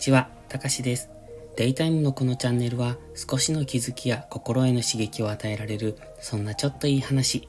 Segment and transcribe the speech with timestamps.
[0.00, 1.10] ちは、たかしです。
[1.56, 7.46] デイタイムのこのチャンネルは少しの気づきや心への刺激を与えられる、そんなちょっといい話。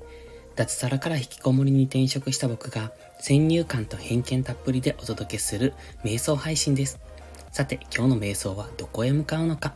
[0.57, 2.91] 脱サラから引きこもりに転職した僕が
[3.21, 5.73] 先入観と偏見たっぷりでお届けする
[6.03, 6.99] 瞑想配信です。
[7.53, 9.73] さて、今日の瞑想はどこへ向かうのか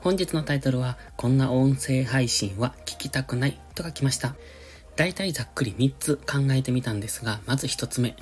[0.00, 4.36] 本日のタイトルは、こんな音声配信は聞きたくないと書きました。
[4.94, 8.14] 大体ざっくり3つ考えてみたんですが、まず1つ目。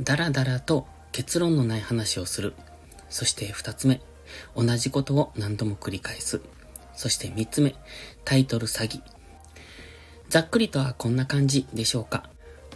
[0.00, 2.54] だらだらと結論のない話をする。
[3.14, 4.00] そして二つ目、
[4.56, 6.40] 同じことを何度も繰り返す。
[6.96, 7.76] そして三つ目、
[8.24, 9.02] タイトル詐欺。
[10.28, 12.28] ざっくりとはこんな感じでしょうか。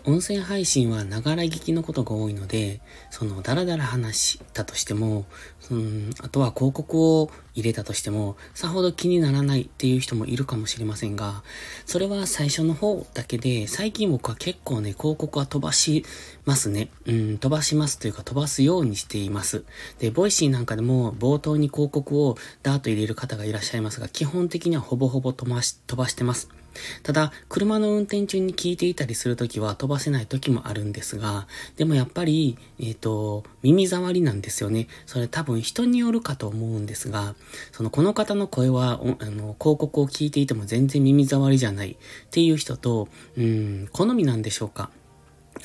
[0.08, 2.80] 音声配信はながら聞きのことが多いので、
[3.10, 5.26] そのダラダラ話したとしても、
[5.70, 11.42] うん、あとは広告を入れたとしても、さほど気にならないっていう人もいるかもしれませんが、
[11.84, 16.06] それは最初の方だけで、最近僕は結構ね、広告は飛ばし
[16.46, 16.88] ますね。
[17.04, 19.64] うん、飛ばしますというか飛ばすようにしています。
[19.98, 26.57] で、ボイシーなんかでも冒頭に広告をダーッと入れる方がいらっしゃいますが、基本的にはほぼほぼ飛ばし、飛ばしてます。
[27.02, 34.88] ただ、車の運転中に聞いていたりするときは飛ばせないときもあるんですが、でもやっぱり、えっ、ー、と、耳障りなんですよね。
[35.06, 37.34] それ多分人によるかと思うんですが、
[37.72, 41.96] その、この方の声は、あの、広告を聞いていても全然耳障りじゃないっ
[42.30, 44.90] ていう人と、うん、好みなんでしょうか。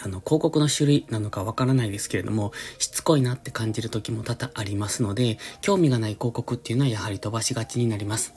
[0.02, 8.34] あの、広告の種類なのかわからないですけれども、しつこいなって感じる時も多々ありますので、興味がない広告っていうのはやはり飛ばしがちになります。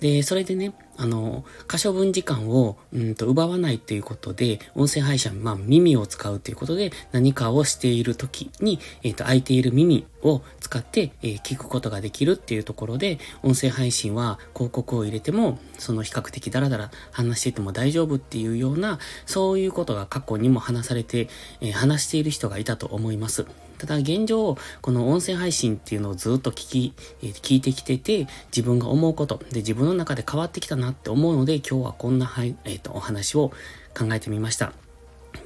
[0.00, 21.28] で、それでね、あの、可処分時間を、うんと、奪わないっていうことで、音声配信、まあ、耳を使うっていうことで、何かをしている時に、えっ、ー、と、空いている耳を使って、えー、聞くことができるっていうところで、音声配信は広告を入れても、その比較的ダラダラ話していても大丈夫っていうような、そういうことが過去にも話されて、
[21.60, 23.46] えー、話している人がいたと思います。
[23.82, 33.50] ただ現状、この音声配信っていうのをずっと聞き、えー、聞いてきてて、自分が思うこと、で、自分の中で変わってきたなって思うので、今日はこんな、はい、えっ、ー、と、お話を
[33.96, 34.72] 考えてみました。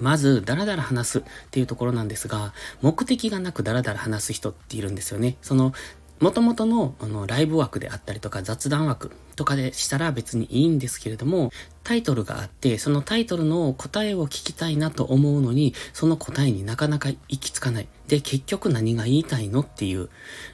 [0.00, 2.52] まず、ダラダラ話すっていうところなんですが、
[2.82, 5.36] 目的がなくダラダラ話す人っているんですよね。
[5.42, 5.72] その、
[6.18, 11.50] 元々のあのライブ枠であったりとか雑談枠とかでしたら別にいいんですけれども、
[11.84, 17.88] タイトルがあって、そのタイトルの答えを聞きたいなと思うのに、その答えになかなか行き着かない。
[18.08, 20.08] で、結局何が言いたいのっていう。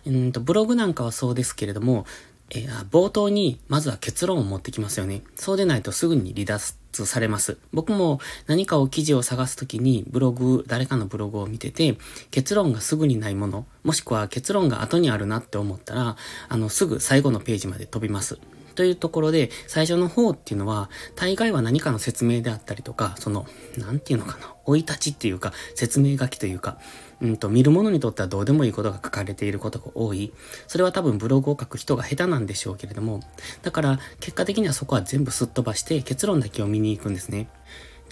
[0.05, 2.07] うんと、ブログなんかはそうですけれども、
[2.55, 5.23] えー、冒頭にまずは結論を持ってきますよね。
[5.37, 6.75] そうでないとすぐに離脱
[7.07, 7.57] されます。
[7.73, 11.97] 僕も何かを記事を探すときにブログ、誰かのブログを見てて、
[12.31, 16.17] 結論がすぐにないもの、もしくは結論が後にあるなって思ったら、
[16.49, 18.39] あの、すぐ最後のページまで飛びます。
[18.75, 23.47] というところで、最初の方っていうのは、大概は何かの説明であったりとか、その、
[23.79, 26.79] なんていうのかな、追い立ちっていうか、説明書きというか、
[27.21, 30.33] うんと、見る者にとってはどうでもいいことが書かれていることが多い。
[30.67, 33.21] それは多分ブログを書く人が下手なんでしょうけれども、
[33.63, 37.49] だから結果的にはそこは全部すっ飛ばして結論だけを見に行くんですね。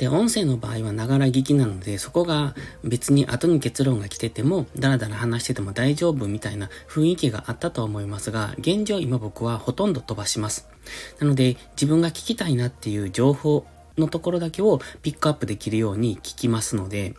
[0.00, 10.66] で、音声の場合はながら聞きなので、そこが別に後に結論が来てても、ダラダラ話してても大丈夫みたいな雰囲気があったと思いますが、現状今僕はほとんど飛ばします。
[11.18, 13.66] なので、自分が聞きたいなっていう情報
[13.98, 17.14] のところだけをピックアップできるように聞きますので、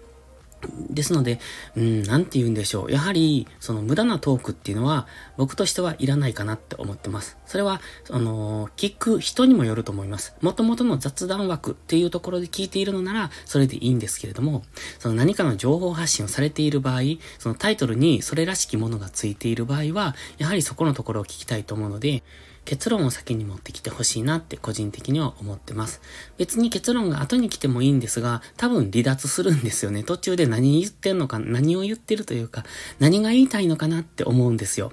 [0.89, 1.39] ですので、
[1.75, 2.91] うん、なんて言うんでしょう。
[2.91, 5.07] やはり、その無駄なトークっていうのは、
[5.37, 7.37] 僕としてはいらないかなって思ってます。
[7.45, 10.33] それは、あのー、聞く人にもよると思います。
[10.41, 14.63] 元々の雑談枠っていうところで聞いているのなら、それでいいんですけれども、
[14.99, 17.01] その何かの情報発信をされている場合、
[17.39, 22.23] そのタイトルにそれらしきものがついている場合は、やはりそこのところを聞きたいと思うので、
[22.65, 26.01] 結論を先に持ってきてほしいなって個人的には思ってます。
[26.37, 30.03] 別に結論が後に来てもいいんですが、多分離脱するんですよね。
[30.03, 32.63] 途中で何言ってんのか、何を言ってるというか、
[32.99, 34.91] 何が言いたいのかなって思うんですよ。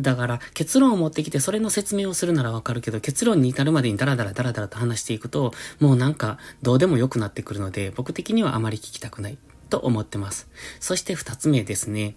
[0.00, 9.38] だから、結論を持ってきてそれの説明をするならわかるけど、結論に至るまでにダラダラダラダラと話していくと、もうなんか、どうでもよくなってくるので、僕的にはあまり聞きたくない、
[9.70, 10.48] と思ってます。
[10.80, 12.16] そして二つ目ですね。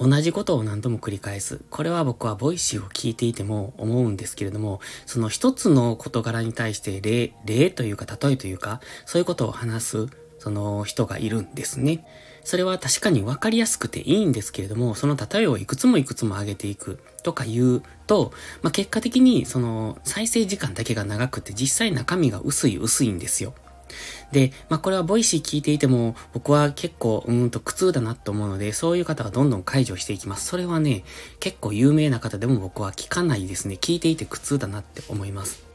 [0.00, 1.60] 同じことを何度も繰り返す。
[1.68, 10.06] これは僕はボイシーを聞いていても思うんですけれども、その一つの事柄に対して例、例というか例えというか、そういうことを話す、
[10.38, 12.06] その人がいるんですね。
[12.44, 18.32] それは確かに分かりやすくていいんですけれども、その例えをいくつもいくつも上げていくとか言うと、
[18.62, 23.52] まあ、結果的にその再生時間だけが長くて実際中身が薄い薄いんですよ。
[24.32, 30.46] で、まあ、これはボイシー聞いていても、僕は結構、うんと苦痛だなと思うので、そういう方はどんどん解除していきます。
[30.46, 31.04] それはね、
[31.40, 33.76] 結構有名な方でも僕は聞かないですね。
[33.80, 35.69] 聞いていて苦痛だなって思います。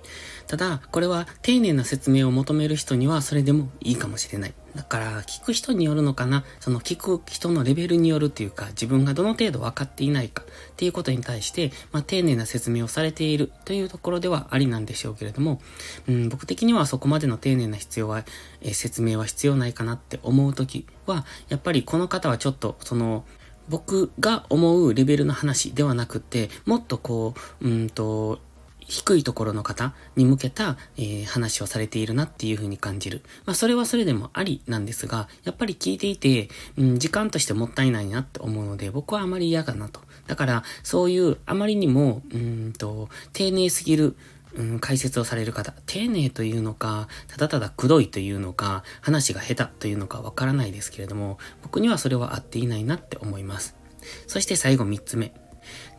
[0.48, 4.54] ただ、これは丁寧な説明を求める人にはそれでもいいかもしれない。
[4.76, 10.46] だから、聞く人によるのかなその聞く人のレベルによるっていうか、自分がどの程度分かっていないかっ
[10.76, 15.62] ていうことに対して、まあ、丁寧な説明をされているというところではありなんでしょうけれども、
[16.08, 18.26] うん、僕的にはそこまでの丁寧な必要は、
[18.62, 23.26] えー、説明は必要ないかなって思うときは、やっぱりこの方はちょっと、その、
[23.68, 28.40] 僕が思うレベルの話ではなくて、もっとこう、うんと、
[28.88, 33.22] 低いところの方に向けた、えー、話をされているなっていう風に感じる。
[33.46, 40.02] まあそれはそれでもありなんですが、やっぱり聞いていて、うん、時間としてもったいないなって思うので、僕はあまり嫌だなと。
[40.28, 44.16] だから、そういうあまりにも、うんと、丁寧すぎる、
[44.56, 53.76] うん、解説をされる方、丁寧というのか、ただただくどいというのか、話が下手というのかわからないですけれども、僕にはそれは合っていないなって思います。
[54.28, 55.34] そして最後三つ目。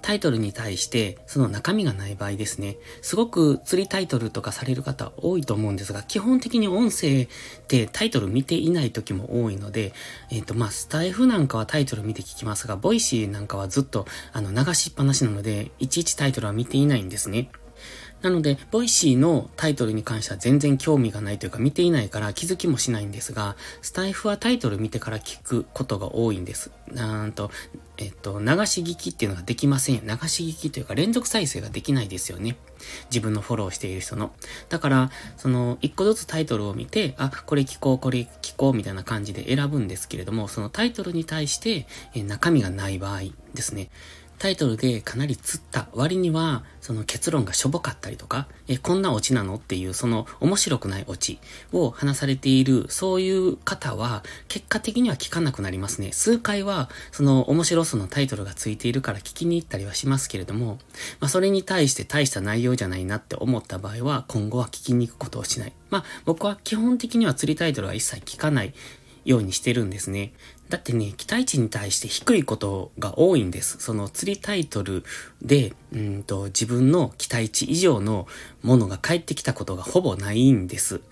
[0.06, 2.76] タイトルに対してその中身がない場合ですね。
[3.02, 7.28] すごく釣りタイトルとかされる方多いと思うんですが、基本的に音声っ
[7.66, 9.92] てタイトル見ていない時も多いので、
[10.30, 17.50] えっ、ー、と、まあ、スタイフなんかはタイトル見て聞きますが、ボイシーなんかはずっとあの流しっぱなしなので、いちいちタイトルは見ていないんですね。
[18.22, 26.72] なので、ボイシーのタイトルに関しては全然興味がないというか見ていないから気づきもしないんですが、スタイフはタイトル見てから聞くことが多いんです。
[26.92, 27.50] なんと、
[27.98, 30.00] えっと、流し聞きっていうのができません。
[30.00, 32.56] 流し聞きというか連続再生ができないですよね。
[33.10, 34.32] 自分のフォローしている人の。
[34.68, 43.20] だから、その、一個ずつタイトルを見て、あ、これ聞こう、これ聞こう、みたいな感じで選ぶんですけれども、そのタイトルに対して、え中身がない場合
[43.54, 43.88] ですね。
[44.38, 51.38] タイトルでかなり釣った割には、その結論がしょぼかったりとか、え、こんなオチなのっていう、その面白くないオチ
[51.72, 56.12] を話されている、そういう方は、結果的には聞かなくなりますね。
[56.12, 60.78] 数回は、その面白そうなタイトルがついているから聞きに行ったりはしますけれども、
[61.20, 65.72] まあ、それに対して大した内容じゃないなって思った場合は、今後は聞きに行くことをしない。
[65.90, 68.74] まあ、僕は基本的には釣りタイトルは一切聞かない
[69.26, 70.32] ようにしてるんですね。
[70.68, 73.76] だってね、期待値に対して低いことが多いんです。
[73.78, 75.04] その釣りタイトル
[75.40, 78.26] で、うんと、自分の期待値以上の
[78.62, 81.02] ものが返ってきたことがほぼないんです。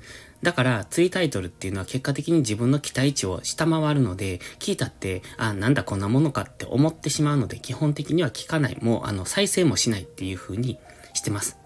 [0.43, 8.77] だから、釣りタイトルっていうのは結果的に自分の期待値を下回るので、聞いたって、あ、なんだこんなものかって思ってしまうので、基本的には聞かない。
[8.83, 10.79] もう、あの、再生もしないっていう風に
[11.15, 11.57] してます。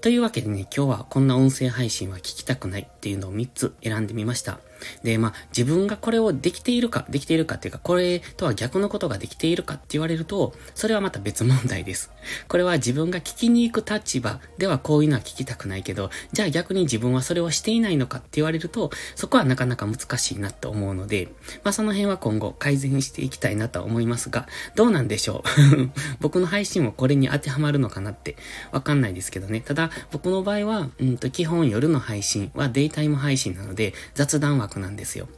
[0.00, 4.58] というわけでね、今日はこんな音声配信は聞きたくないっていうのを3つ選んでみました。
[5.02, 12.10] で、まあ、自分がこれをできているか、できているかっていうか、これとは逆のことができているかって言われると、それはまた別問題です。
[12.48, 21.28] これは自分が聞きに行く立場ではこういうのは聞きたくないけど、じゃあ逆に自分はそれをしていないのかって言われると、そこはなかなか難しいなと思うので、
[21.64, 25.44] まあその辺は今後改善していきたいなと思いますが、どうなんでしょ
[25.74, 25.90] う？
[26.20, 28.36] 僕の配信もこれに当てはまるのかなって
[28.72, 29.60] わかんないですけどね。
[29.60, 35.28] ただ、僕の場合は、うんと基本夜の配信はデイタイム配信なので、雑談はなんですよ。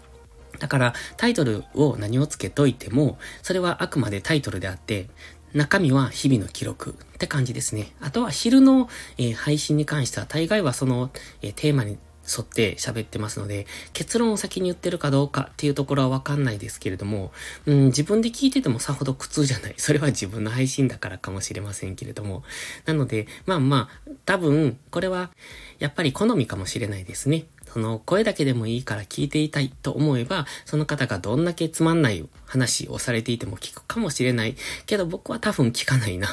[0.59, 5.09] だから、タイトルを何をつけといても、それはあくまでタイトルであって、
[5.55, 7.93] 中身は日々の記録って感じですね。
[8.01, 8.89] あとは昼の、
[9.19, 11.11] えー、配信に関しては大概はその、
[11.43, 17.33] えー、テーマに沿って喋ってますので、結論を先に言ってるかどうかっていうところはわかんないですけれども、
[17.67, 19.75] うん、自分で聞いててもさほど苦痛じゃない。
[19.77, 22.45] それは自分の配信だからかもしれませんけれども。
[22.87, 25.31] なので、まあまあ、多分、これは、
[25.79, 27.47] やっぱり好みかもしれないですね。
[27.73, 34.57] その声だけでもいいから聞いていたいと思えば、その方がどんだけつまんない話をされていても聞くかもしれない。
[34.85, 36.29] けど僕は多分聞かないな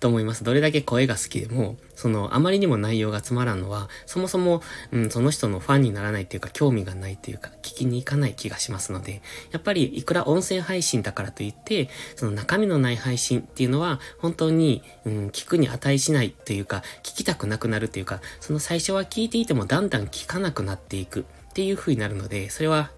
[0.00, 0.42] と思います。
[0.42, 22.90] どれだけ声が好きでも、その、あまりにも内容がつまらんのは、そもそも、うん、その人のファンにならないっていうか、興味がないっていうか、聞きに行かない気がしますので、やっぱり、いくら音声配信だからといって、その中身のない配信っていうのは、本当に、うん、聞くに値しないっていうか、聞きたくなくなるっていうか、その最初は聞いていてもだんだん聞かなくなっていくっていう風になるので、それは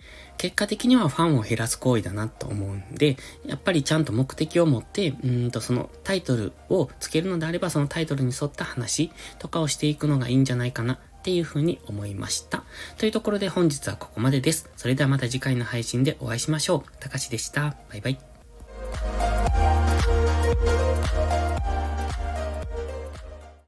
[0.43, 12.65] 結果的にはファンを減らす行為だなと思うんで、やっぱりちゃんと目的を持って、うんとそのタイトルをつけるのであれば、そのタイトルに沿った話とかをしていくのがいいんじゃないかなっていうふうに思いました。
[12.99, 14.69] というところで本日はここまでです。
[14.77, 16.93] それではまた次回の配信でお会いしましょう。
[16.99, 17.77] たかしでした。
[17.89, 18.32] バイバイ。